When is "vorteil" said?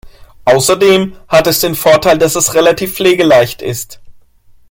1.75-2.17